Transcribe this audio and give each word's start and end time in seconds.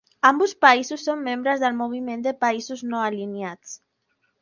Ambdós 0.27 0.55
països 0.65 1.03
són 1.09 1.21
membres 1.27 1.63
del 1.65 1.79
Moviment 1.83 2.27
de 2.31 2.35
Països 2.47 2.85
No 2.91 3.07
Alineats. 3.13 3.79